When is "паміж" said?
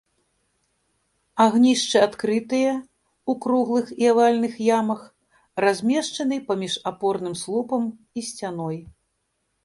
6.47-6.79